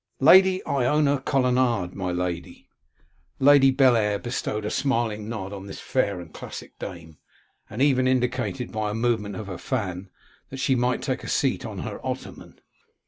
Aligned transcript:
'Lady 0.19 0.65
Ionia 0.65 1.19
Colonnade, 1.19 1.93
my 1.93 2.11
lady.' 2.11 2.67
Lady 3.37 3.69
Bellair 3.69 4.17
bestowed 4.17 4.65
a 4.65 4.71
smiling 4.71 5.29
nod 5.29 5.53
on 5.53 5.67
this 5.67 5.79
fair 5.79 6.19
and 6.19 6.33
classic 6.33 6.79
dame, 6.79 7.19
and 7.69 7.83
even 7.83 8.07
indicated, 8.07 8.71
by 8.71 8.89
a 8.89 8.93
movement 8.95 9.35
of 9.35 9.45
her 9.45 9.59
fan, 9.59 10.09
that 10.49 10.57
she 10.57 10.73
might 10.73 11.03
take 11.03 11.23
a 11.23 11.29
seat 11.29 11.67
on 11.67 11.77
her 11.85 12.03
ottoman. 12.03 12.59